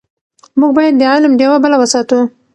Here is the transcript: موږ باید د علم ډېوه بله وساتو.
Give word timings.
موږ 0.59 0.71
باید 0.77 0.93
د 0.97 1.01
علم 1.11 1.33
ډېوه 1.39 1.57
بله 1.63 1.75
وساتو. 1.81 2.19